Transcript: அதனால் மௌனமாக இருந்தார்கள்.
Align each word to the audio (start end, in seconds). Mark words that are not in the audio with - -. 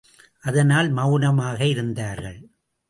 அதனால் 0.39 0.89
மௌனமாக 0.89 1.59
இருந்தார்கள். 1.65 2.39